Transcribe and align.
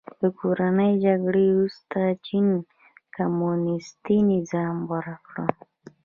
د 0.21 0.23
کورنۍ 0.39 0.91
جګړې 1.05 1.45
وروسته 1.55 1.99
چین 2.25 2.47
کمونیستي 3.15 4.17
نظام 4.33 4.75
غوره 4.89 5.15
کړ. 5.27 5.37